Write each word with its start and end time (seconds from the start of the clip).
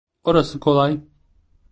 Orası 0.23 0.59
kolay. 0.59 0.99